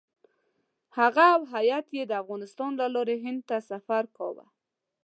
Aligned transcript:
هغه 0.97 1.25
او 1.35 1.41
هیات 1.53 1.87
یې 1.97 2.03
د 2.07 2.13
افغانستان 2.21 2.71
له 2.81 2.87
لارې 2.95 3.15
هند 3.25 3.39
ته 3.49 3.57
سفر 3.71 4.03
کاوه. 4.17 4.45